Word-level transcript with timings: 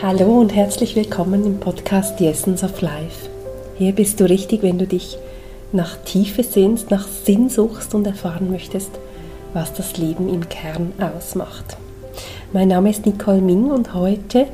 Hallo 0.00 0.38
und 0.38 0.54
herzlich 0.54 0.94
willkommen 0.94 1.44
im 1.44 1.58
Podcast 1.58 2.18
The 2.18 2.28
Essence 2.28 2.62
of 2.62 2.80
Life. 2.82 3.28
Hier 3.76 3.92
bist 3.92 4.20
du 4.20 4.28
richtig, 4.28 4.62
wenn 4.62 4.78
du 4.78 4.86
dich 4.86 5.18
nach 5.72 5.96
Tiefe 6.04 6.44
sehnst, 6.44 6.92
nach 6.92 7.08
Sinn 7.08 7.48
suchst 7.48 7.96
und 7.96 8.06
erfahren 8.06 8.48
möchtest, 8.48 8.92
was 9.54 9.72
das 9.72 9.96
Leben 9.96 10.28
im 10.28 10.48
Kern 10.48 10.92
ausmacht. 11.00 11.76
Mein 12.52 12.68
Name 12.68 12.90
ist 12.90 13.06
Nicole 13.06 13.40
Ming 13.40 13.72
und 13.72 13.92
heute 13.92 14.46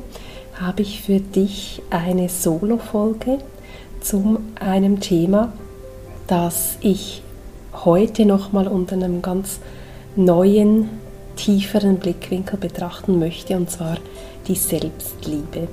habe 0.59 0.81
ich 0.81 1.03
für 1.03 1.19
dich 1.19 1.79
eine 1.91 2.27
Solo-Folge 2.27 3.37
zu 4.01 4.39
einem 4.59 4.99
Thema, 4.99 5.53
das 6.25 6.79
ich 6.81 7.21
heute 7.71 8.25
nochmal 8.25 8.67
unter 8.67 8.95
einem 8.95 9.21
ganz 9.21 9.59
neuen, 10.15 10.89
tieferen 11.35 11.97
Blickwinkel 11.97 12.57
betrachten 12.57 13.19
möchte, 13.19 13.55
und 13.55 13.69
zwar 13.69 13.97
die 14.47 14.55
Selbstliebe. 14.55 15.67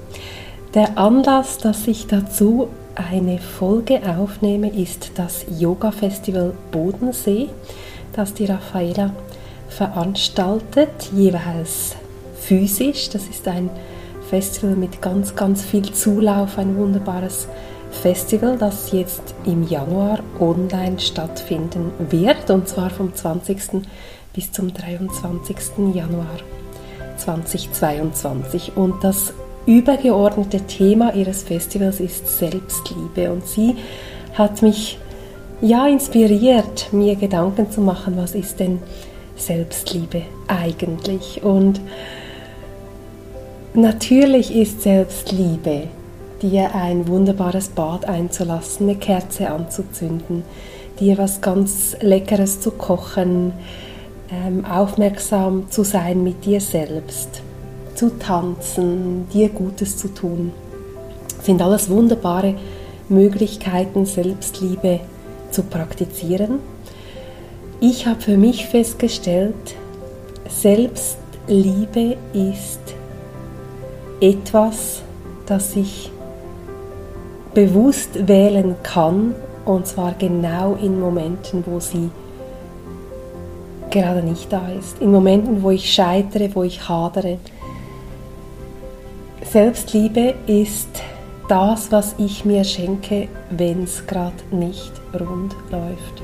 Der 0.75 0.97
Anlass, 0.97 1.59
dass 1.59 1.87
ich 1.87 2.07
dazu 2.07 2.69
eine 2.95 3.39
Folge 3.39 4.01
aufnehme, 4.19 4.71
ist 4.71 5.13
das 5.17 5.45
Yoga 5.59 5.91
Festival 5.91 6.55
Bodensee, 6.71 7.49
das 8.15 8.35
die 8.35 8.47
Raffaella 8.47 9.15
veranstaltet, 9.69 11.11
jeweils 11.15 11.97
physisch. 12.39 13.11
Das 13.11 13.27
ist 13.27 13.47
ein 13.49 13.71
Festival 14.29 14.77
mit 14.77 15.03
ganz, 15.03 15.35
ganz 15.35 15.63
viel 15.63 15.93
Zulauf, 15.93 16.59
ein 16.59 16.77
wunderbares 16.77 17.49
Festival, 17.91 18.57
das 18.57 18.93
jetzt 18.93 19.35
im 19.45 19.69
Januar 19.69 20.21
online 20.41 20.99
stattfinden 20.99 21.93
wird, 22.11 22.51
und 22.51 22.67
zwar 22.67 22.91
vom 22.91 23.15
20. 23.15 23.83
bis 24.35 24.51
zum 24.53 24.73
23. 24.73 25.57
Januar 25.95 26.39
2022. 27.19 28.77
Und 28.77 29.05
das 29.05 29.33
übergeordnete 29.67 30.61
Thema 30.63 31.15
ihres 31.15 31.43
Festivals 31.43 32.01
ist 32.01 32.39
Selbstliebe. 32.39 33.31
Und 33.31 33.47
sie 33.47 33.77
hat 34.35 34.63
mich 34.63 34.99
ja 35.61 35.87
inspiriert, 35.87 36.93
mir 36.93 37.17
Gedanken 37.17 37.71
zu 37.71 37.81
machen, 37.81 38.17
was 38.17 38.35
ist 38.35 38.61
denn 38.61 38.81
Selbstliebe 39.37 40.23
eigentlich? 40.49 41.43
Und 41.43 41.81
natürlich 43.75 44.55
ist 44.55 44.83
Selbstliebe 44.83 45.89
dir 46.41 46.75
ein 46.75 47.07
wunderbares 47.07 47.69
Bad 47.69 48.07
einzulassen, 48.07 48.89
eine 48.89 48.99
Kerze 48.99 49.51
anzuzünden, 49.51 50.43
dir 50.99 51.19
was 51.19 51.41
ganz 51.41 51.97
Leckeres 52.01 52.61
zu 52.61 52.73
kochen, 52.73 53.53
aufmerksam 54.69 55.71
zu 55.71 55.85
sein 55.85 56.23
mit 56.23 56.45
dir 56.45 56.61
selbst, 56.61 57.43
zu 57.95 58.19
tanzen, 58.19 59.29
dir 59.33 59.49
Gutes 59.51 59.97
zu 59.97 60.09
tun, 60.09 60.53
sind 61.43 61.61
alles 61.61 61.91
wunderbare 61.91 62.55
Möglichkeiten, 63.09 64.07
Selbstliebe 64.07 65.01
zu 65.51 65.63
praktizieren. 65.65 66.61
Ich 67.81 68.07
habe 68.07 68.21
für 68.21 68.37
mich 68.37 68.67
festgestellt, 68.67 69.77
Selbstliebe 70.49 72.17
ist 72.33 72.81
etwas, 74.21 75.03
das 75.47 75.77
ich 75.77 76.11
bewusst 77.55 78.29
wählen 78.29 78.77
kann, 78.83 79.35
und 79.65 79.87
zwar 79.87 80.15
genau 80.19 80.77
in 80.81 80.99
Momenten, 80.99 81.65
wo 81.67 81.79
sie 81.81 82.11
gerade 83.93 84.23
nicht 84.23 84.53
da 84.53 84.69
ist. 84.69 85.01
In 85.01 85.13
Momenten, 85.13 85.63
wo 85.63 85.71
ich 85.71 85.93
scheitere, 85.93 86.51
wo 86.55 86.65
ich 86.65 86.89
hadere. 86.89 87.39
Selbstliebe 89.45 90.35
ist 90.47 90.89
das, 91.49 91.93
was 91.93 92.15
ich 92.19 92.45
mir 92.45 92.65
schenke, 92.65 93.29
wenn 93.51 93.85
es 93.85 94.07
gerade 94.07 94.33
nicht 94.51 94.93
rund 95.13 95.55
läuft. 95.71 96.23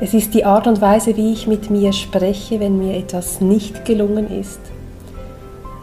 Es 0.00 0.14
ist 0.14 0.32
die 0.32 0.46
Art 0.46 0.66
und 0.66 0.80
Weise, 0.80 1.16
wie 1.16 1.32
ich 1.32 1.46
mit 1.46 1.68
mir 1.68 1.92
spreche, 1.92 2.58
wenn 2.60 2.78
mir 2.78 2.96
etwas 2.96 3.40
nicht 3.40 3.84
gelungen 3.84 4.30
ist 4.30 4.60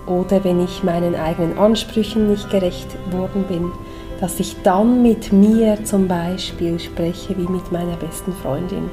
oder 0.08 0.44
wenn 0.44 0.64
ich 0.64 0.84
meinen 0.84 1.16
eigenen 1.16 1.58
Ansprüchen 1.58 2.30
nicht 2.30 2.50
gerecht 2.50 2.88
worden 3.12 3.44
bin, 3.48 3.72
dass 4.20 4.40
ich 4.40 4.56
dann 4.64 5.04
mit 5.04 5.32
mir 5.32 5.84
zum 5.84 6.08
Beispiel 6.08 6.80
spreche 6.80 7.38
wie 7.38 7.48
mit 7.48 7.72
meiner 7.72 7.98
besten 7.98 8.34
Freundin, 8.34 8.90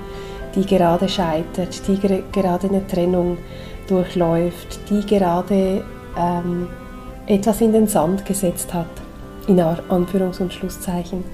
die 0.54 0.66
gerade 0.66 1.08
scheitert, 1.08 1.86
die 1.88 1.98
gerade 2.32 2.68
eine 2.68 2.86
Trennung 2.86 3.38
durchläuft, 3.88 4.78
die 4.90 5.04
gerade 5.06 5.84
ähm, 6.18 6.68
etwas 7.26 7.60
in 7.60 7.72
den 7.72 7.86
Sand 7.86 8.24
gesetzt 8.24 8.72
hat, 8.72 8.86
in 9.46 9.60
Anführungs- 9.60 10.40
und 10.40 10.52
Schlusszeichen. 10.52 11.24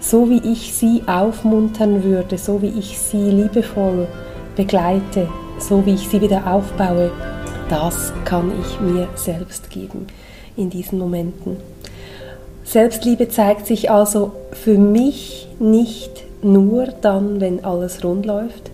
So 0.00 0.30
wie 0.30 0.40
ich 0.52 0.74
sie 0.74 1.02
aufmuntern 1.06 2.04
würde, 2.04 2.38
so 2.38 2.62
wie 2.62 2.78
ich 2.78 2.98
sie 2.98 3.30
liebevoll 3.30 4.06
begleite, 4.56 5.28
so 5.58 5.84
wie 5.84 5.94
ich 5.94 6.08
sie 6.08 6.20
wieder 6.20 6.46
aufbaue, 6.46 7.10
das 7.68 8.12
kann 8.24 8.52
ich 8.60 8.80
mir 8.80 9.08
selbst 9.16 9.70
geben 9.70 10.06
in 10.56 10.70
diesen 10.70 10.98
Momenten. 10.98 11.56
Selbstliebe 12.64 13.28
zeigt 13.28 13.66
sich 13.66 13.90
also 13.90 14.32
für 14.52 14.78
mich 14.78 15.48
nicht 15.58 16.27
nur 16.42 16.86
dann, 16.86 17.40
wenn 17.40 17.64
alles 17.64 18.04
rund 18.04 18.26
läuft, 18.26 18.70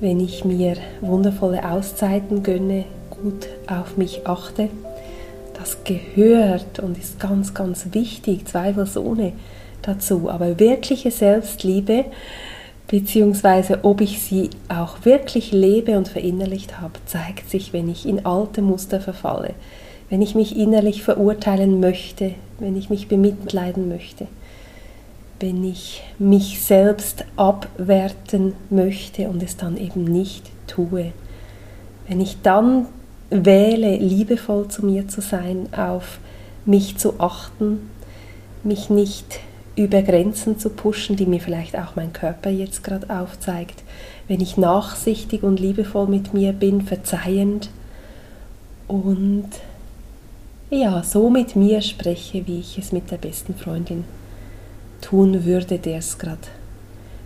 wenn 0.00 0.20
ich 0.20 0.44
mir 0.44 0.76
wundervolle 1.00 1.68
Auszeiten 1.68 2.42
gönne, 2.42 2.84
gut 3.10 3.48
auf 3.66 3.96
mich 3.96 4.26
achte. 4.26 4.68
Das 5.54 5.78
gehört 5.84 6.78
und 6.78 6.96
ist 6.96 7.18
ganz, 7.18 7.52
ganz 7.52 7.88
wichtig, 7.92 8.46
zweifelsohne 8.46 9.32
dazu. 9.82 10.30
Aber 10.30 10.60
wirkliche 10.60 11.10
Selbstliebe, 11.10 12.04
beziehungsweise 12.86 13.80
ob 13.82 14.00
ich 14.00 14.20
sie 14.20 14.50
auch 14.68 15.04
wirklich 15.04 15.50
lebe 15.50 15.98
und 15.98 16.06
verinnerlicht 16.06 16.80
habe, 16.80 16.94
zeigt 17.06 17.50
sich, 17.50 17.72
wenn 17.72 17.88
ich 17.88 18.06
in 18.06 18.24
alte 18.24 18.62
Muster 18.62 19.00
verfalle, 19.00 19.54
wenn 20.10 20.22
ich 20.22 20.36
mich 20.36 20.56
innerlich 20.56 21.02
verurteilen 21.02 21.80
möchte, 21.80 22.34
wenn 22.60 22.76
ich 22.76 22.88
mich 22.88 23.08
bemitleiden 23.08 23.88
möchte 23.88 24.28
wenn 25.40 25.64
ich 25.64 26.02
mich 26.18 26.60
selbst 26.60 27.24
abwerten 27.36 28.54
möchte 28.70 29.28
und 29.28 29.42
es 29.42 29.56
dann 29.56 29.76
eben 29.76 30.04
nicht 30.04 30.50
tue. 30.66 31.12
Wenn 32.08 32.20
ich 32.20 32.38
dann 32.42 32.86
wähle, 33.30 33.96
liebevoll 33.96 34.68
zu 34.68 34.84
mir 34.84 35.06
zu 35.08 35.20
sein, 35.20 35.68
auf 35.72 36.18
mich 36.64 36.96
zu 36.96 37.20
achten, 37.20 37.90
mich 38.64 38.90
nicht 38.90 39.40
über 39.76 40.02
Grenzen 40.02 40.58
zu 40.58 40.70
pushen, 40.70 41.14
die 41.14 41.26
mir 41.26 41.40
vielleicht 41.40 41.76
auch 41.76 41.94
mein 41.94 42.12
Körper 42.12 42.50
jetzt 42.50 42.82
gerade 42.82 43.08
aufzeigt, 43.10 43.84
wenn 44.26 44.40
ich 44.40 44.56
nachsichtig 44.56 45.44
und 45.44 45.60
liebevoll 45.60 46.08
mit 46.08 46.34
mir 46.34 46.52
bin, 46.52 46.82
verzeihend 46.82 47.70
und 48.88 49.48
ja, 50.70 51.02
so 51.04 51.30
mit 51.30 51.54
mir 51.54 51.80
spreche, 51.80 52.46
wie 52.46 52.58
ich 52.58 52.76
es 52.76 52.90
mit 52.90 53.10
der 53.10 53.18
besten 53.18 53.54
Freundin 53.54 54.04
tun 55.00 55.44
würde, 55.44 55.78
der's 55.78 56.18
grad, 56.18 56.38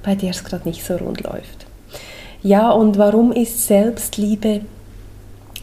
bei 0.02 0.14
der 0.14 0.30
es 0.30 0.44
gerade 0.44 0.68
nicht 0.68 0.84
so 0.84 0.96
rund 0.96 1.22
läuft. 1.22 1.66
Ja, 2.42 2.70
und 2.72 2.98
warum 2.98 3.32
ist 3.32 3.66
Selbstliebe 3.66 4.62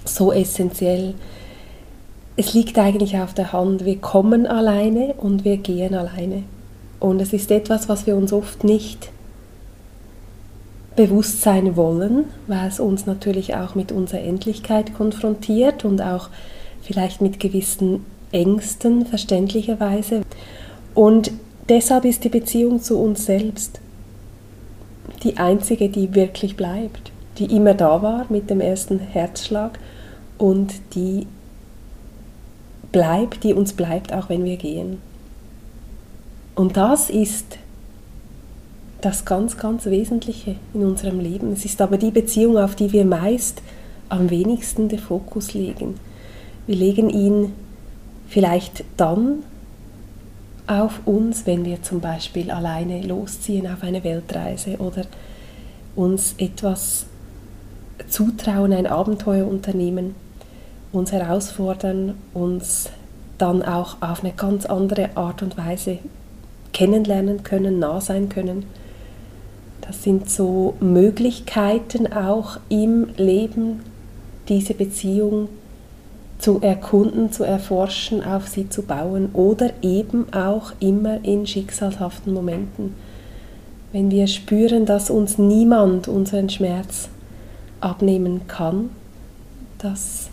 so 0.06 0.31
essentiell? 0.31 1.14
Es 2.38 2.53
liegt 2.53 2.80
eigentlich 2.80 3.18
auf 3.18 3.34
der 3.34 3.52
Hand, 3.52 3.84
wir 3.84 3.97
kommen 3.97 4.47
alleine 4.47 5.14
und 5.16 5.44
wir 5.44 5.58
gehen 5.58 5.94
alleine. 5.94 6.44
Und 7.00 7.22
es 7.22 7.34
ist 7.34 7.52
etwas, 7.52 7.90
was 7.90 8.08
wir 8.08 8.16
uns 8.16 8.31
oft 8.31 8.64
nicht 8.64 9.09
bewusst 10.96 11.41
sein 11.41 11.76
wollen, 11.76 12.26
weil 12.47 12.67
es 12.67 12.79
uns 12.79 13.06
natürlich 13.06 13.56
auch 13.56 13.76
mit 13.76 13.91
unserer 13.91 14.22
Endlichkeit 14.22 14.94
konfrontiert 14.94 15.85
und 15.85 16.02
auch 16.02 16.29
vielleicht 16.82 17.22
mit 17.22 17.40
gewissen 17.40 18.06
Ängsten, 18.32 19.06
verständlicherweise. 19.06 20.22
Und 20.94 21.32
Deshalb 21.70 22.06
ist 22.06 22.24
die 22.24 22.30
Beziehung 22.30 22.82
zu 22.82 22.98
uns 22.98 23.26
selbst 23.26 23.80
die 25.24 25.38
einzige, 25.38 25.90
die 25.90 26.16
wirklich 26.16 26.56
bleibt, 26.56 27.12
die 27.38 27.56
immer 27.56 27.76
da 27.76 28.02
war 28.02 28.26
mit 28.30 28.50
dem 28.50 28.60
ersten 28.60 29.00
Herzschlag 29.00 29.78
und 30.40 30.74
die 30.96 31.28
bleibt, 32.92 33.44
die 33.44 33.54
uns 33.54 33.74
bleibt, 33.74 34.14
auch 34.14 34.30
wenn 34.30 34.46
wir 34.46 34.58
gehen. 34.58 35.00
Und 36.56 36.76
das 36.76 37.10
ist 37.10 37.58
das 39.02 39.26
ganz, 39.26 39.58
ganz 39.58 39.86
Wesentliche 39.86 40.56
in 40.74 40.84
unserem 40.84 41.20
Leben. 41.20 41.54
Es 41.54 41.66
ist 41.66 41.82
aber 41.82 41.98
die 41.98 42.12
Beziehung, 42.12 42.58
auf 42.58 42.76
die 42.76 42.92
wir 42.92 43.06
meist 43.06 43.62
am 44.10 44.30
wenigsten 44.30 44.90
den 44.90 45.00
Fokus 45.00 45.54
legen. 45.54 45.96
Wir 46.66 46.76
legen 46.76 47.10
ihn 47.10 47.54
vielleicht 48.28 48.84
dann 48.98 49.44
auf 50.70 51.02
uns, 51.06 51.48
wenn 51.48 51.66
wir 51.66 51.82
zum 51.82 52.00
Beispiel 52.00 52.52
alleine 52.52 53.02
losziehen 53.02 53.68
auf 53.68 53.82
eine 53.82 54.04
Weltreise 54.04 54.78
oder 54.78 55.02
uns 55.96 56.36
etwas 56.38 57.08
zutrauen, 58.08 58.72
ein 58.72 58.86
Abenteuer 58.86 59.48
unternehmen, 59.48 60.16
uns 60.92 61.12
herausfordern, 61.12 62.16
uns 62.34 62.90
dann 63.40 63.64
auch 63.64 64.02
auf 64.02 64.24
eine 64.24 64.34
ganz 64.34 64.66
andere 64.66 65.10
Art 65.16 65.42
und 65.42 65.58
Weise 65.58 65.98
kennenlernen 66.72 67.44
können, 67.44 67.80
nah 67.80 68.00
sein 68.00 68.30
können. 68.30 68.66
Das 69.82 70.04
sind 70.04 70.30
so 70.30 70.76
Möglichkeiten 70.80 72.14
auch 72.14 72.60
im 72.70 73.08
Leben, 73.18 73.80
diese 74.48 74.76
Beziehung 74.76 75.50
zu 76.40 76.62
erkunden, 76.62 77.32
zu 77.32 77.44
erforschen, 77.44 78.24
auf 78.24 78.47
sie 78.47 78.70
zu 78.70 78.84
bauen 78.84 79.30
oder 79.34 79.72
eben 79.82 80.34
auch 80.34 80.72
immer 80.80 81.24
in 81.24 81.46
schicksalhaften 81.46 82.34
Momenten. 82.34 82.96
Wenn 83.91 84.09
wir 84.09 84.28
spüren, 84.28 84.86
dass 84.86 85.09
uns 85.09 85.38
niemand 85.38 86.08
unseren 86.08 86.50
Schmerz 86.50 87.09
abnehmen 87.82 88.41
kann, 88.47 88.90
dass 89.80 90.30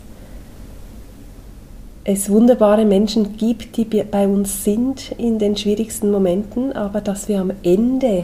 es 2.03 2.29
wunderbare 2.29 2.85
Menschen 2.85 3.35
gibt, 3.35 3.75
die 3.75 3.83
bei 3.83 4.27
uns 4.27 4.63
sind 4.63 5.11
in 5.17 5.39
den 5.39 5.57
schwierigsten 5.57 6.09
Momenten, 6.09 6.71
aber 6.71 7.01
dass 7.01 7.27
wir 7.27 7.41
am 7.41 7.51
Ende 7.63 8.23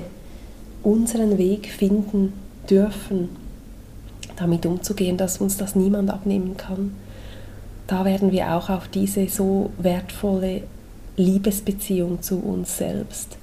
unseren 0.84 1.38
Weg 1.38 1.68
finden 1.68 2.32
dürfen, 2.70 3.30
damit 4.38 4.66
umzugehen, 4.66 5.18
dass 5.18 5.40
uns 5.40 5.58
das 5.58 5.76
niemand 5.76 6.12
abnehmen 6.12 6.56
kann. 6.56 6.94
Da 7.94 8.06
werden 8.06 8.32
wir 8.32 8.56
auch 8.56 8.72
auf 8.72 8.88
diese 8.88 9.30
so 9.30 9.70
wertvolle 9.78 10.64
Liebesbeziehung 11.16 12.24
zu 12.24 12.40
uns 12.40 12.80
selbst 12.80 13.38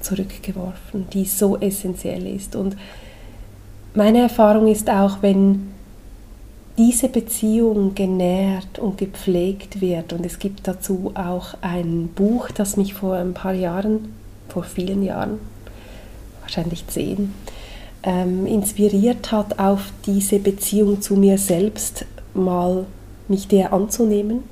zurückgeworfen, 0.00 1.06
die 1.12 1.26
so 1.26 1.58
essentiell 1.58 2.26
ist. 2.26 2.56
Und 2.56 2.74
meine 3.92 4.20
Erfahrung 4.20 4.66
ist 4.68 4.88
auch, 4.88 5.18
wenn 5.20 5.74
diese 6.78 7.10
Beziehung 7.10 7.94
genährt 7.94 8.78
und 8.78 8.96
gepflegt 8.96 9.82
wird. 9.82 10.14
Und 10.14 10.24
es 10.24 10.38
gibt 10.38 10.66
dazu 10.66 11.12
auch 11.14 11.52
ein 11.60 12.08
Buch, 12.14 12.50
das 12.50 12.78
mich 12.78 12.94
vor 12.94 13.16
ein 13.16 13.34
paar 13.34 13.52
Jahren, 13.52 14.14
vor 14.48 14.62
vielen 14.62 15.02
Jahren, 15.02 15.38
wahrscheinlich 16.40 16.86
zehn, 16.86 17.34
ähm, 18.04 18.46
inspiriert 18.46 19.32
hat, 19.32 19.58
auf 19.58 19.92
diese 20.06 20.38
Beziehung 20.38 21.02
zu 21.02 21.14
mir 21.14 21.36
selbst 21.36 22.06
mal 22.32 22.86
mich 23.28 23.48
der 23.48 23.72
anzunehmen, 23.72 24.44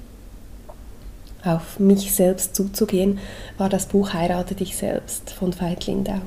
auf 1.44 1.78
mich 1.78 2.14
selbst 2.14 2.54
zuzugehen, 2.54 3.18
war 3.58 3.68
das 3.68 3.86
Buch 3.86 4.14
Heirate 4.14 4.54
dich 4.54 4.76
selbst 4.76 5.30
von 5.30 5.58
Veit 5.58 5.86
Lindau, 5.86 6.20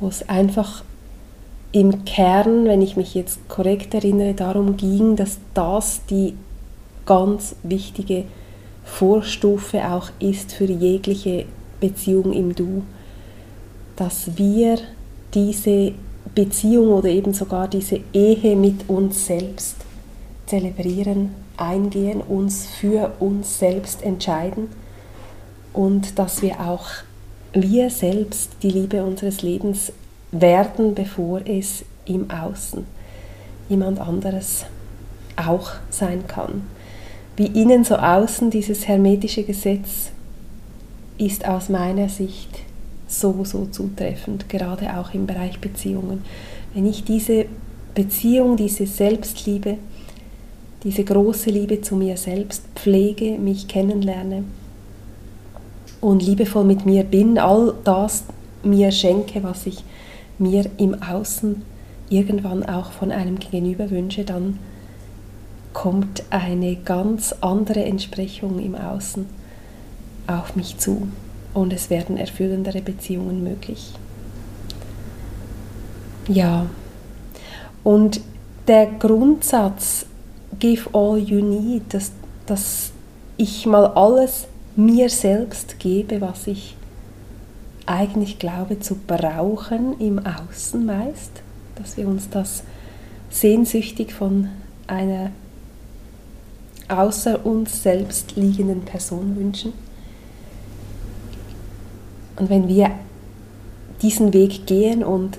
wo 0.00 0.08
es 0.08 0.28
einfach 0.28 0.84
im 1.72 2.04
Kern, 2.04 2.66
wenn 2.66 2.82
ich 2.82 2.96
mich 2.96 3.14
jetzt 3.14 3.48
korrekt 3.48 3.94
erinnere, 3.94 4.34
darum 4.34 4.76
ging, 4.76 5.16
dass 5.16 5.38
das 5.54 6.02
die 6.10 6.34
ganz 7.06 7.56
wichtige 7.62 8.24
Vorstufe 8.84 9.90
auch 9.90 10.10
ist 10.18 10.52
für 10.52 10.64
jegliche 10.64 11.46
Beziehung 11.80 12.32
im 12.32 12.54
Du, 12.54 12.82
dass 13.96 14.36
wir 14.36 14.78
diese 15.32 15.92
Beziehung 16.34 16.88
oder 16.88 17.08
eben 17.08 17.32
sogar 17.32 17.68
diese 17.68 18.00
Ehe 18.12 18.54
mit 18.54 18.88
uns 18.88 19.26
selbst 19.26 19.76
zelebrieren, 20.46 21.30
eingehen, 21.56 22.20
uns 22.20 22.66
für 22.66 23.12
uns 23.20 23.58
selbst 23.58 24.02
entscheiden 24.02 24.68
und 25.72 26.18
dass 26.18 26.42
wir 26.42 26.60
auch 26.60 26.86
wir 27.52 27.90
selbst 27.90 28.50
die 28.62 28.70
Liebe 28.70 29.04
unseres 29.04 29.42
Lebens 29.42 29.92
werden, 30.30 30.94
bevor 30.94 31.40
es 31.46 31.84
im 32.06 32.30
Außen 32.30 32.84
jemand 33.68 34.00
anderes 34.00 34.64
auch 35.36 35.72
sein 35.90 36.26
kann. 36.26 36.62
Wie 37.36 37.46
innen 37.46 37.84
so 37.84 37.96
außen 37.96 38.50
dieses 38.50 38.88
hermetische 38.88 39.42
Gesetz 39.44 40.10
ist 41.18 41.46
aus 41.46 41.68
meiner 41.68 42.08
Sicht 42.08 42.60
so, 43.06 43.44
so 43.44 43.66
zutreffend, 43.66 44.48
gerade 44.48 44.96
auch 44.96 45.14
im 45.14 45.26
Bereich 45.26 45.60
Beziehungen. 45.60 46.24
Wenn 46.74 46.86
ich 46.86 47.04
diese 47.04 47.46
Beziehung, 47.94 48.56
diese 48.56 48.86
Selbstliebe, 48.86 49.76
diese 50.84 51.04
große 51.04 51.50
Liebe 51.50 51.80
zu 51.80 51.96
mir 51.96 52.16
selbst 52.16 52.64
pflege, 52.74 53.38
mich 53.38 53.68
kennenlerne 53.68 54.44
und 56.00 56.22
liebevoll 56.22 56.64
mit 56.64 56.84
mir 56.84 57.04
bin, 57.04 57.38
all 57.38 57.74
das 57.84 58.24
mir 58.64 58.90
schenke, 58.90 59.42
was 59.42 59.66
ich 59.66 59.84
mir 60.38 60.66
im 60.78 61.00
Außen 61.02 61.62
irgendwann 62.08 62.64
auch 62.64 62.92
von 62.92 63.12
einem 63.12 63.38
Gegenüber 63.38 63.90
wünsche, 63.90 64.24
dann 64.24 64.58
kommt 65.72 66.24
eine 66.30 66.76
ganz 66.76 67.34
andere 67.40 67.84
Entsprechung 67.84 68.58
im 68.58 68.74
Außen 68.74 69.26
auf 70.26 70.56
mich 70.56 70.78
zu 70.78 71.08
und 71.54 71.72
es 71.72 71.90
werden 71.90 72.16
erfüllendere 72.16 72.82
Beziehungen 72.82 73.42
möglich. 73.42 73.92
Ja, 76.28 76.66
und 77.82 78.20
der 78.68 78.86
Grundsatz 78.86 80.06
Give 80.62 80.88
all 80.92 81.18
you 81.18 81.40
need, 81.44 81.92
dass, 81.92 82.12
dass 82.46 82.92
ich 83.36 83.66
mal 83.66 83.84
alles 83.84 84.46
mir 84.76 85.08
selbst 85.08 85.80
gebe, 85.80 86.20
was 86.20 86.46
ich 86.46 86.76
eigentlich 87.84 88.38
glaube 88.38 88.78
zu 88.78 88.94
brauchen 88.94 89.98
im 89.98 90.20
Außen 90.20 90.86
meist, 90.86 91.32
dass 91.74 91.96
wir 91.96 92.06
uns 92.06 92.30
das 92.30 92.62
sehnsüchtig 93.28 94.12
von 94.14 94.50
einer 94.86 95.32
außer 96.86 97.44
uns 97.44 97.82
selbst 97.82 98.36
liegenden 98.36 98.82
Person 98.82 99.34
wünschen. 99.34 99.72
Und 102.36 102.50
wenn 102.50 102.68
wir 102.68 102.92
diesen 104.00 104.32
Weg 104.32 104.64
gehen 104.66 105.02
und 105.02 105.38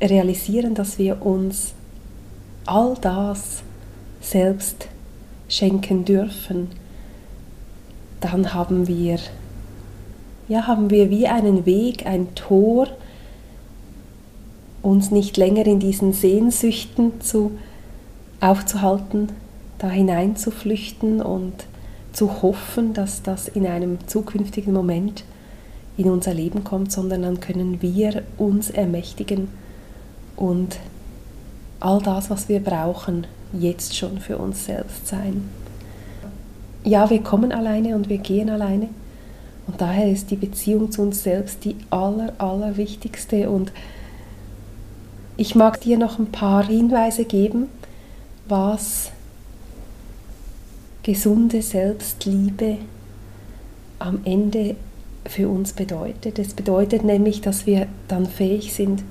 realisieren, 0.00 0.76
dass 0.76 0.96
wir 0.96 1.26
uns 1.26 1.74
all 2.66 2.94
das 3.00 3.64
selbst 4.20 4.88
schenken 5.48 6.04
dürfen, 6.04 6.68
dann 8.20 8.54
haben 8.54 8.86
wir 8.86 9.18
ja, 10.50 10.66
haben 10.66 10.90
wir 10.90 11.10
wie 11.10 11.28
einen 11.28 11.64
Weg, 11.64 12.06
ein 12.06 12.34
Tor, 12.34 12.88
uns 14.82 15.12
nicht 15.12 15.36
länger 15.36 15.64
in 15.64 15.78
diesen 15.78 16.12
Sehnsüchten 16.12 17.20
zu, 17.20 17.52
aufzuhalten, 18.40 19.28
da 19.78 19.88
hineinzuflüchten 19.88 21.22
und 21.22 21.52
zu 22.12 22.42
hoffen, 22.42 22.94
dass 22.94 23.22
das 23.22 23.46
in 23.46 23.64
einem 23.64 23.98
zukünftigen 24.08 24.72
Moment 24.72 25.22
in 25.96 26.10
unser 26.10 26.34
Leben 26.34 26.64
kommt, 26.64 26.90
sondern 26.90 27.22
dann 27.22 27.38
können 27.38 27.80
wir 27.80 28.24
uns 28.36 28.70
ermächtigen 28.70 29.46
und 30.34 30.78
all 31.80 32.00
das, 32.00 32.30
was 32.30 32.48
wir 32.48 32.60
brauchen, 32.60 33.26
jetzt 33.52 33.96
schon 33.96 34.18
für 34.18 34.38
uns 34.38 34.66
selbst 34.66 35.08
sein. 35.08 35.48
Ja, 36.84 37.10
wir 37.10 37.22
kommen 37.22 37.52
alleine 37.52 37.94
und 37.94 38.08
wir 38.08 38.18
gehen 38.18 38.48
alleine. 38.48 38.88
Und 39.66 39.80
daher 39.80 40.10
ist 40.10 40.30
die 40.30 40.36
Beziehung 40.36 40.90
zu 40.90 41.02
uns 41.02 41.22
selbst 41.22 41.64
die 41.64 41.76
aller, 41.90 42.32
aller 42.38 42.76
wichtigste. 42.76 43.50
Und 43.50 43.72
ich 45.36 45.54
mag 45.54 45.80
dir 45.80 45.98
noch 45.98 46.18
ein 46.18 46.32
paar 46.32 46.66
Hinweise 46.66 47.24
geben, 47.24 47.68
was 48.48 49.10
gesunde 51.02 51.62
Selbstliebe 51.62 52.78
am 53.98 54.20
Ende 54.24 54.76
für 55.26 55.48
uns 55.48 55.72
bedeutet. 55.72 56.38
Es 56.38 56.54
bedeutet 56.54 57.04
nämlich, 57.04 57.40
dass 57.40 57.66
wir 57.66 57.86
dann 58.08 58.26
fähig 58.26 58.72
sind, 58.72 59.02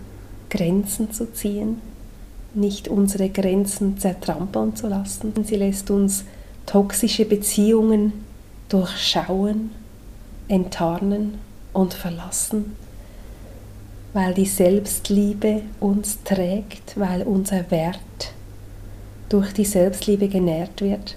Grenzen 0.49 1.11
zu 1.11 1.31
ziehen, 1.31 1.79
nicht 2.53 2.87
unsere 2.87 3.29
Grenzen 3.29 3.97
zertrampeln 3.97 4.75
zu 4.75 4.87
lassen. 4.87 5.33
Sie 5.43 5.55
lässt 5.55 5.91
uns 5.91 6.25
toxische 6.65 7.25
Beziehungen 7.25 8.13
durchschauen 8.69 9.71
enttarnen 10.47 11.35
und 11.73 11.93
verlassen, 11.93 12.75
weil 14.13 14.33
die 14.33 14.45
Selbstliebe 14.45 15.61
uns 15.79 16.23
trägt, 16.23 16.99
weil 16.99 17.21
unser 17.21 17.69
Wert 17.71 18.33
durch 19.29 19.53
die 19.53 19.65
Selbstliebe 19.65 20.27
genährt 20.27 20.81
wird. 20.81 21.15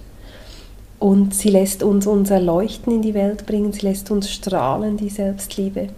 Und 0.99 1.33
sie 1.33 1.49
lässt 1.49 1.83
uns 1.83 2.07
unser 2.07 2.39
Leuchten 2.39 2.93
in 2.93 3.01
die 3.01 3.13
Welt 3.13 3.45
bringen, 3.45 3.73
sie 3.73 3.81
lässt 3.81 4.09
uns 4.09 4.31
strahlen, 4.31 4.95
die 4.95 5.09
Selbstliebe, 5.09 5.89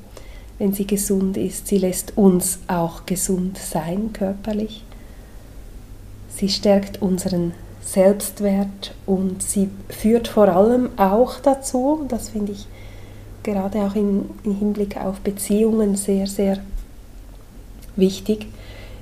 wenn 0.57 0.73
sie 0.73 0.87
gesund 0.87 1.37
ist. 1.37 1.67
Sie 1.67 1.77
lässt 1.77 2.17
uns 2.17 2.59
auch 2.67 3.05
gesund 3.05 3.57
sein 3.57 4.13
körperlich. 4.13 4.83
Sie 6.35 6.49
stärkt 6.49 7.01
unseren 7.01 7.53
Selbstwert 7.81 8.93
und 9.05 9.41
sie 9.41 9.69
führt 9.87 10.27
vor 10.27 10.49
allem 10.49 10.89
auch 10.97 11.39
dazu, 11.39 12.05
das 12.09 12.29
finde 12.29 12.51
ich 12.51 12.67
gerade 13.43 13.79
auch 13.79 13.95
im, 13.95 14.25
Hinblick 14.43 14.97
auf 14.97 15.21
Beziehungen 15.21 15.95
sehr, 15.95 16.27
sehr 16.27 16.57
wichtig. 17.95 18.47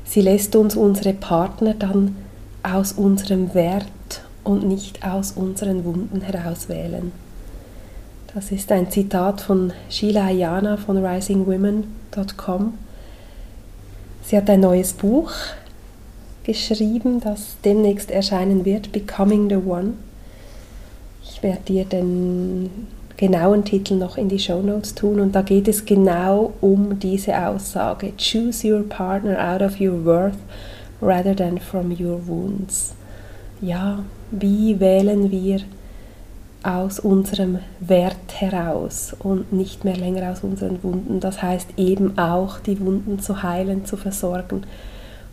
Sie 0.06 0.22
lässt 0.22 0.56
uns 0.56 0.76
unsere 0.76 1.14
Partner 1.14 1.74
dann 1.74 2.16
aus 2.62 2.92
unserem 2.92 3.56
Wert 3.56 3.88
und 4.44 4.68
nicht 4.68 5.04
aus 5.04 5.32
unseren 5.32 5.86
Wunden 5.86 6.22
heraus 6.22 6.70
wählen. 6.70 7.14
Das 8.34 8.52
ist 8.52 8.72
ein 8.72 8.92
Zitat 8.92 9.42
von 9.42 9.74
Sheila 9.90 10.26
Ayana 10.26 10.78
von 10.78 11.04
risingwomen.com. 11.04 12.74
Sie 14.24 14.38
hat 14.38 14.50
ein 14.50 14.60
neues 14.60 14.94
Buch 14.94 15.32
geschrieben, 16.44 17.20
das 17.20 17.58
demnächst 17.64 18.12
erscheinen 18.12 18.66
wird, 18.66 18.92
Becoming 18.92 19.50
the 19.50 19.56
One. 19.56 19.94
Ich 21.24 21.42
werde 21.42 21.62
dir 21.68 21.86
den 21.86 22.70
genauen 23.18 23.64
Titel 23.64 23.96
noch 23.96 24.18
in 24.18 24.30
die 24.30 24.40
Show 24.40 24.62
Notes 24.62 24.96
tun 24.96 25.20
und 25.20 25.34
da 25.34 25.42
geht 25.42 25.68
es 25.68 25.86
genau 25.86 26.54
um 26.62 27.00
diese 27.00 27.38
Aussage. 27.48 28.14
Choose 28.18 28.68
your 28.68 28.84
partner 28.84 29.38
out 29.40 29.62
of 29.62 29.80
your 29.80 30.04
worth 30.04 30.38
rather 31.02 31.36
than 31.36 31.60
from 31.60 31.92
your 31.92 32.26
wounds. 32.28 32.94
Ja, 33.62 34.04
wie 34.32 34.80
wählen 34.80 35.32
wir 35.32 35.62
aus 36.64 37.00
unserem 37.00 37.60
Wert 37.82 38.16
heraus 38.40 39.16
und 39.20 39.52
nicht 39.52 39.84
mehr 39.84 39.98
länger 39.98 40.32
aus 40.32 40.44
unseren 40.44 40.82
Wunden. 40.82 41.20
Das 41.20 41.42
heißt 41.42 41.70
eben 41.78 42.18
auch, 42.18 42.60
die 42.60 42.80
Wunden 42.80 43.20
zu 43.20 43.44
heilen, 43.44 43.86
zu 43.86 43.98
versorgen, 43.98 44.64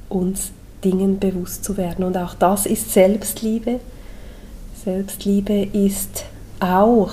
uns 0.08 0.50
Dingen 0.84 1.18
bewusst 1.18 1.64
zu 1.64 1.76
werden. 1.76 2.04
Und 2.04 2.16
auch 2.16 2.34
das 2.34 2.66
ist 2.66 2.92
Selbstliebe. 2.92 3.80
Selbstliebe 4.84 5.68
ist 5.72 6.24
auch 6.60 7.12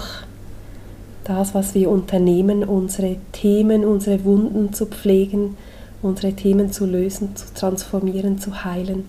das, 1.24 1.54
was 1.54 1.76
wir 1.76 1.90
unternehmen, 1.90 2.64
unsere 2.64 3.18
Themen, 3.34 3.84
unsere 3.84 4.24
Wunden 4.24 4.74
zu 4.74 4.86
pflegen, 4.86 5.58
unsere 6.02 6.34
Themen 6.34 6.72
zu 6.72 6.86
lösen, 6.86 7.36
zu 7.36 7.54
transformieren, 7.54 8.40
zu 8.40 8.64
heilen, 8.64 9.06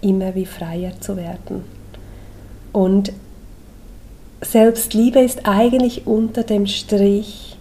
immer 0.00 0.34
wie 0.34 0.46
freier 0.46 0.92
zu 1.00 1.16
werden. 1.16 1.64
Und 2.72 3.12
Selbstliebe 4.42 5.20
ist 5.20 5.46
eigentlich 5.46 6.06
unter 6.06 6.42
dem 6.42 6.66
Strich 6.66 7.56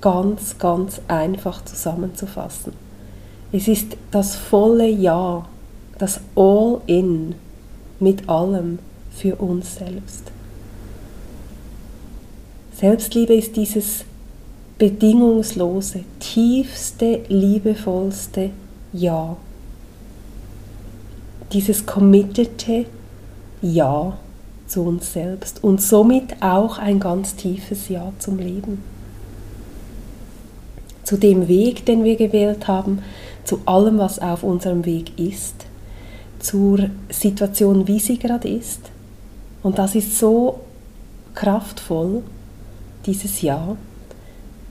ganz, 0.00 0.58
ganz 0.58 1.00
einfach 1.08 1.64
zusammenzufassen. 1.64 2.72
Es 3.52 3.68
ist 3.68 3.96
das 4.10 4.36
volle 4.36 4.88
Ja, 4.88 5.46
das 6.00 6.20
All-in 6.34 7.34
mit 8.00 8.28
allem 8.28 8.78
für 9.12 9.36
uns 9.36 9.76
selbst. 9.76 10.32
Selbstliebe 12.74 13.34
ist 13.34 13.54
dieses 13.56 14.06
bedingungslose, 14.78 16.04
tiefste, 16.18 17.20
liebevollste 17.28 18.50
Ja. 18.94 19.36
Dieses 21.52 21.84
committete 21.84 22.86
Ja 23.60 24.16
zu 24.66 24.82
uns 24.82 25.12
selbst 25.12 25.62
und 25.62 25.82
somit 25.82 26.40
auch 26.40 26.78
ein 26.78 26.98
ganz 26.98 27.36
tiefes 27.36 27.90
Ja 27.90 28.10
zum 28.18 28.38
Leben. 28.38 28.82
Zu 31.04 31.18
dem 31.18 31.46
Weg, 31.46 31.84
den 31.84 32.04
wir 32.04 32.16
gewählt 32.16 32.68
haben, 32.68 33.00
zu 33.44 33.60
allem, 33.66 33.98
was 33.98 34.18
auf 34.18 34.42
unserem 34.42 34.86
Weg 34.86 35.18
ist, 35.18 35.66
zur 36.40 36.90
Situation, 37.08 37.86
wie 37.86 38.00
sie 38.00 38.18
gerade 38.18 38.48
ist. 38.48 38.80
Und 39.62 39.78
das 39.78 39.94
ist 39.94 40.18
so 40.18 40.60
kraftvoll, 41.34 42.22
dieses 43.06 43.42
Ja, 43.42 43.76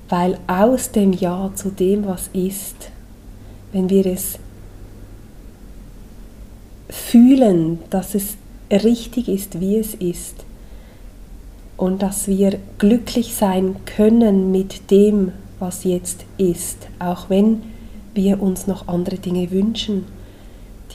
weil 0.09 0.37
aus 0.47 0.91
dem 0.91 1.13
Ja 1.13 1.51
zu 1.55 1.69
dem, 1.69 2.05
was 2.05 2.29
ist, 2.33 2.91
wenn 3.71 3.89
wir 3.89 4.05
es 4.05 4.39
fühlen, 6.89 7.79
dass 7.89 8.15
es 8.15 8.35
richtig 8.71 9.27
ist, 9.27 9.59
wie 9.59 9.77
es 9.77 9.93
ist 9.93 10.43
und 11.77 12.01
dass 12.01 12.27
wir 12.27 12.59
glücklich 12.77 13.35
sein 13.35 13.75
können 13.85 14.51
mit 14.51 14.91
dem, 14.91 15.31
was 15.59 15.83
jetzt 15.83 16.25
ist, 16.37 16.87
auch 16.99 17.29
wenn 17.29 17.61
wir 18.13 18.41
uns 18.41 18.67
noch 18.67 18.87
andere 18.87 19.17
Dinge 19.17 19.51
wünschen, 19.51 20.05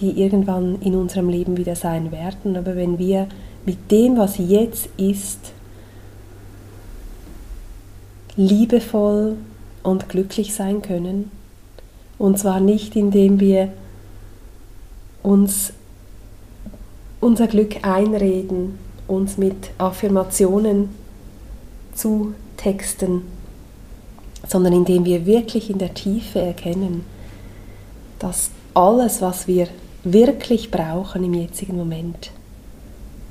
die 0.01 0.21
irgendwann 0.21 0.81
in 0.81 0.95
unserem 0.95 1.29
Leben 1.29 1.57
wieder 1.57 1.77
sein 1.77 2.11
werden. 2.13 2.57
Aber 2.57 2.77
wenn 2.77 2.99
wir 2.99 3.29
mit 3.65 3.91
dem, 3.91 4.17
was 4.17 4.39
jetzt 4.39 4.89
ist, 4.97 5.53
liebevoll 8.37 9.37
und 9.83 10.09
glücklich 10.09 10.55
sein 10.55 10.83
können, 10.83 11.31
und 12.19 12.39
zwar 12.39 12.61
nicht 12.61 12.97
indem 12.97 13.41
wir 13.41 13.73
uns 15.23 15.73
unser 17.21 17.47
Glück 17.47 17.85
einreden, 17.87 18.79
uns 19.09 19.39
mit 19.39 19.71
Affirmationen 19.79 20.91
zu 21.95 22.35
texten, 22.57 23.23
sondern 24.47 24.73
indem 24.73 25.05
wir 25.05 25.27
wirklich 25.27 25.71
in 25.71 25.79
der 25.79 25.95
Tiefe 25.95 26.41
erkennen, 26.41 27.05
dass 28.19 28.51
alles, 28.75 29.23
was 29.23 29.47
wir 29.47 29.69
wirklich 30.05 30.71
brauchen 30.71 31.25
im 31.25 31.35
jetzigen 31.35 31.77
Moment, 31.77 32.31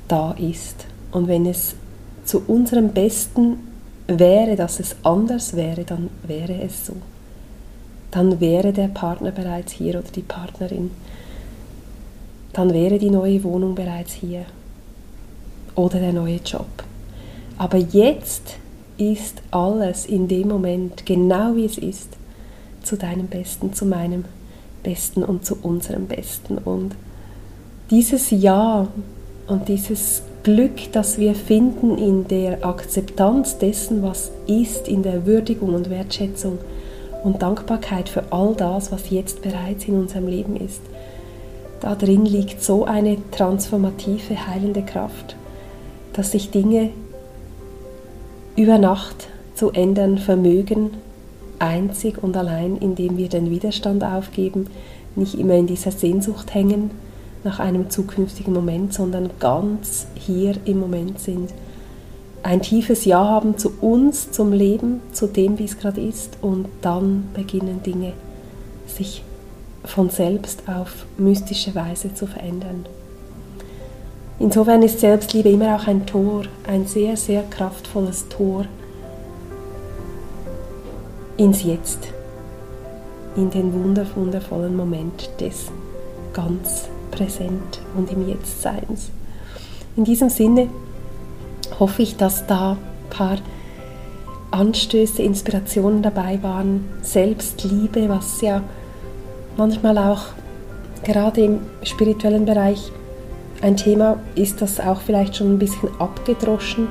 da 0.08 0.32
ist. 0.32 0.86
Und 1.12 1.28
wenn 1.28 1.46
es 1.46 1.74
zu 2.24 2.42
unserem 2.46 2.90
Besten 2.90 3.58
wäre, 4.06 4.56
dass 4.56 4.80
es 4.80 4.96
anders 5.02 5.56
wäre, 5.56 5.84
dann 5.84 6.10
wäre 6.26 6.60
es 6.62 6.86
so. 6.86 6.96
Dann 8.10 8.40
wäre 8.40 8.72
der 8.72 8.88
Partner 8.88 9.30
bereits 9.30 9.72
hier 9.72 9.98
oder 9.98 10.10
die 10.14 10.22
Partnerin 10.22 10.90
dann 12.54 12.72
wäre 12.72 12.98
die 12.98 13.10
neue 13.10 13.42
Wohnung 13.42 13.74
bereits 13.74 14.12
hier 14.12 14.46
oder 15.74 15.98
der 15.98 16.12
neue 16.12 16.36
Job. 16.36 16.84
Aber 17.58 17.76
jetzt 17.76 18.56
ist 18.96 19.42
alles 19.50 20.06
in 20.06 20.28
dem 20.28 20.48
Moment 20.48 21.04
genau 21.04 21.56
wie 21.56 21.66
es 21.66 21.78
ist, 21.78 22.10
zu 22.82 22.96
deinem 22.96 23.26
Besten, 23.26 23.74
zu 23.74 23.84
meinem 23.86 24.22
Besten 24.22 24.43
und 25.22 25.44
zu 25.44 25.56
unserem 25.62 26.06
Besten. 26.06 26.58
Und 26.58 26.94
dieses 27.90 28.30
Ja 28.30 28.88
und 29.46 29.68
dieses 29.68 30.22
Glück, 30.42 30.92
das 30.92 31.18
wir 31.18 31.34
finden 31.34 31.96
in 31.96 32.28
der 32.28 32.64
Akzeptanz 32.64 33.58
dessen, 33.58 34.02
was 34.02 34.30
ist, 34.46 34.88
in 34.88 35.02
der 35.02 35.26
Würdigung 35.26 35.74
und 35.74 35.90
Wertschätzung 35.90 36.58
und 37.22 37.40
Dankbarkeit 37.40 38.08
für 38.08 38.24
all 38.30 38.54
das, 38.54 38.92
was 38.92 39.10
jetzt 39.10 39.42
bereits 39.42 39.86
in 39.86 39.98
unserem 39.98 40.28
Leben 40.28 40.56
ist, 40.56 40.82
da 41.80 41.94
drin 41.94 42.26
liegt 42.26 42.62
so 42.62 42.84
eine 42.84 43.16
transformative, 43.30 44.46
heilende 44.46 44.82
Kraft, 44.82 45.36
dass 46.12 46.32
sich 46.32 46.50
Dinge 46.50 46.90
über 48.56 48.78
Nacht 48.78 49.28
zu 49.54 49.70
ändern 49.70 50.18
vermögen, 50.18 50.90
einzig 51.64 52.22
und 52.22 52.36
allein, 52.36 52.76
indem 52.76 53.16
wir 53.16 53.28
den 53.28 53.50
Widerstand 53.50 54.04
aufgeben, 54.04 54.66
nicht 55.16 55.34
immer 55.34 55.54
in 55.54 55.66
dieser 55.66 55.90
Sehnsucht 55.90 56.54
hängen 56.54 56.90
nach 57.44 57.60
einem 57.60 57.90
zukünftigen 57.90 58.52
Moment, 58.52 58.92
sondern 58.94 59.30
ganz 59.38 60.06
hier 60.14 60.54
im 60.64 60.80
Moment 60.80 61.20
sind. 61.20 61.50
Ein 62.42 62.62
tiefes 62.62 63.04
Ja 63.04 63.24
haben 63.24 63.56
zu 63.56 63.72
uns, 63.80 64.30
zum 64.30 64.52
Leben, 64.52 65.00
zu 65.12 65.26
dem, 65.26 65.58
wie 65.58 65.64
es 65.64 65.78
gerade 65.78 66.00
ist, 66.00 66.38
und 66.42 66.66
dann 66.82 67.28
beginnen 67.34 67.82
Dinge 67.82 68.12
sich 68.86 69.22
von 69.84 70.10
selbst 70.10 70.62
auf 70.68 71.06
mystische 71.18 71.74
Weise 71.74 72.14
zu 72.14 72.26
verändern. 72.26 72.86
Insofern 74.38 74.82
ist 74.82 75.00
Selbstliebe 75.00 75.48
immer 75.48 75.76
auch 75.76 75.86
ein 75.86 76.06
Tor, 76.06 76.42
ein 76.66 76.86
sehr, 76.86 77.16
sehr 77.16 77.42
kraftvolles 77.44 78.28
Tor 78.28 78.66
ins 81.36 81.62
Jetzt, 81.62 82.08
in 83.36 83.50
den 83.50 83.72
wundervollen 83.72 84.76
Moment 84.76 85.28
des 85.40 85.70
ganz 86.32 86.88
präsent 87.10 87.80
und 87.96 88.10
im 88.10 88.28
Jetztseins. 88.28 89.10
In 89.96 90.04
diesem 90.04 90.28
Sinne 90.28 90.68
hoffe 91.78 92.02
ich, 92.02 92.16
dass 92.16 92.46
da 92.46 92.72
ein 92.72 93.10
paar 93.10 93.38
Anstöße, 94.50 95.22
Inspirationen 95.22 96.02
dabei 96.02 96.40
waren. 96.42 96.84
Selbstliebe, 97.02 98.08
was 98.08 98.40
ja 98.40 98.62
manchmal 99.56 99.98
auch 99.98 100.26
gerade 101.02 101.42
im 101.42 101.60
spirituellen 101.82 102.44
Bereich 102.44 102.92
ein 103.62 103.76
Thema 103.76 104.18
ist, 104.34 104.62
das 104.62 104.78
auch 104.78 105.00
vielleicht 105.00 105.36
schon 105.36 105.54
ein 105.54 105.58
bisschen 105.58 105.88
abgedroschen 105.98 106.88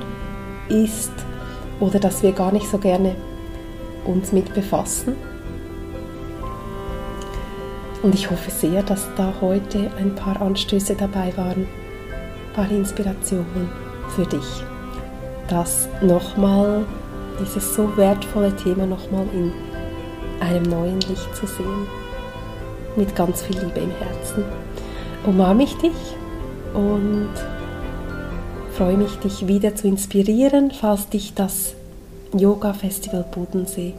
ist 0.69 1.11
oder 1.79 1.99
dass 1.99 2.23
wir 2.23 2.31
gar 2.31 2.51
nicht 2.51 2.67
so 2.67 2.77
gerne 2.77 3.15
uns 4.05 4.31
mit 4.31 4.53
befassen. 4.53 5.15
Und 8.01 8.13
ich 8.13 8.29
hoffe 8.29 8.51
sehr, 8.51 8.83
dass 8.83 9.07
da 9.15 9.33
heute 9.39 9.89
ein 9.97 10.13
paar 10.13 10.41
Anstöße 10.41 10.95
dabei 10.95 11.31
waren, 11.37 11.61
ein 11.61 12.53
paar 12.53 12.69
Inspirationen 12.69 13.69
für 14.15 14.25
dich, 14.25 14.63
das 15.47 15.87
nochmal, 16.01 16.85
dieses 17.39 17.75
so 17.75 17.95
wertvolle 17.95 18.55
Thema 18.55 18.85
nochmal 18.85 19.25
in 19.33 19.51
einem 20.41 20.63
neuen 20.63 20.99
Licht 20.99 21.35
zu 21.35 21.47
sehen 21.47 21.87
mit 22.95 23.15
ganz 23.15 23.41
viel 23.41 23.57
Liebe 23.57 23.79
im 23.79 23.91
Herzen. 23.91 24.43
Umarme 25.25 25.63
ich 25.63 25.75
dich 25.77 25.95
und 26.73 27.29
freue 28.73 28.97
mich, 28.97 29.17
dich 29.19 29.47
wieder 29.47 29.75
zu 29.75 29.87
inspirieren, 29.87 30.71
falls 30.71 31.09
dich 31.09 31.33
das 31.33 31.75
Yoga 32.35 32.73
Festival 32.73 33.23
Bodensee 33.29 33.93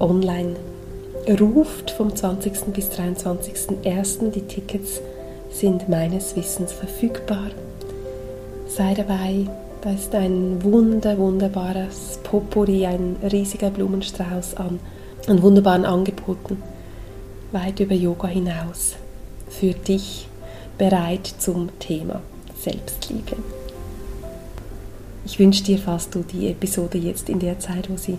online 0.00 0.56
ruft 1.40 1.92
vom 1.92 2.14
20. 2.14 2.72
bis 2.72 2.90
23.01. 2.90 4.30
Die 4.30 4.40
Tickets 4.42 5.00
sind 5.52 5.88
meines 5.88 6.34
Wissens 6.34 6.72
verfügbar. 6.72 7.50
Sei 8.66 8.94
dabei, 8.94 9.46
da 9.82 9.92
ist 9.92 10.14
ein 10.14 10.62
wunder, 10.64 11.18
wunderbares 11.18 12.18
Potpourri, 12.24 12.86
ein 12.86 13.16
riesiger 13.30 13.70
Blumenstrauß 13.70 14.56
an, 14.56 14.80
an 15.28 15.42
wunderbaren 15.42 15.84
Angeboten, 15.84 16.60
weit 17.52 17.78
über 17.78 17.94
Yoga 17.94 18.26
hinaus, 18.26 18.96
für 19.48 19.72
dich 19.72 20.26
bereit 20.78 21.32
zum 21.38 21.68
Thema 21.78 22.22
Selbstliebe. 22.60 23.36
Ich 25.24 25.38
wünsche 25.38 25.62
dir, 25.62 25.78
falls 25.78 26.08
du 26.08 26.22
die 26.22 26.48
Episode 26.48 26.98
jetzt 26.98 27.28
in 27.28 27.40
der 27.40 27.58
Zeit, 27.58 27.90
wo 27.90 27.96
sie 27.96 28.16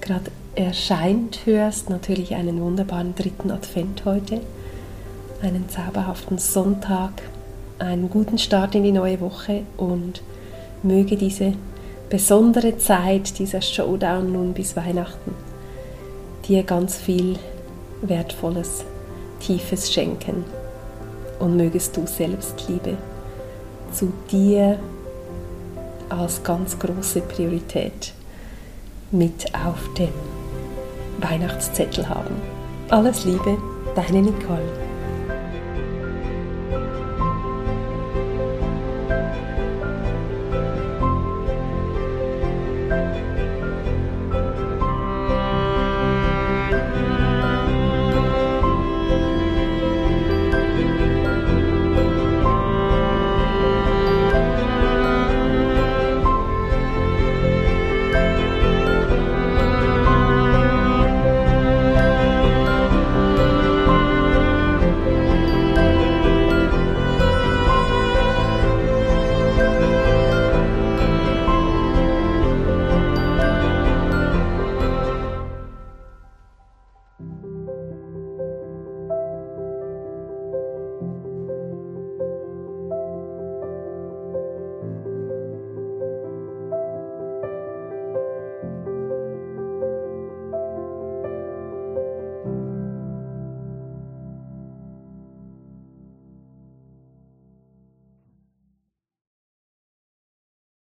gerade 0.00 0.30
erscheint, 0.54 1.40
hörst, 1.44 1.90
natürlich 1.90 2.34
einen 2.34 2.60
wunderbaren 2.60 3.14
dritten 3.14 3.50
Advent 3.50 4.04
heute, 4.04 4.40
einen 5.42 5.68
zauberhaften 5.68 6.38
Sonntag, 6.38 7.12
einen 7.78 8.10
guten 8.10 8.38
Start 8.38 8.74
in 8.74 8.82
die 8.82 8.92
neue 8.92 9.20
Woche 9.20 9.62
und 9.76 10.22
möge 10.82 11.16
diese 11.16 11.52
besondere 12.08 12.78
Zeit, 12.78 13.38
dieser 13.38 13.60
Showdown 13.60 14.32
nun 14.32 14.52
bis 14.52 14.76
Weihnachten, 14.76 15.32
dir 16.48 16.62
ganz 16.62 16.96
viel 16.96 17.36
Wertvolles, 18.02 18.84
Tiefes 19.40 19.92
schenken. 19.92 20.44
Und 21.38 21.56
mögest 21.56 21.96
du 21.96 22.06
Selbstliebe 22.06 22.96
zu 23.92 24.10
dir 24.30 24.78
als 26.08 26.42
ganz 26.42 26.78
große 26.78 27.20
Priorität 27.22 28.12
mit 29.10 29.54
auf 29.54 29.94
dem 29.94 30.12
Weihnachtszettel 31.20 32.08
haben. 32.08 32.34
Alles 32.90 33.24
Liebe, 33.24 33.56
deine 33.94 34.22
Nicole. 34.22 34.85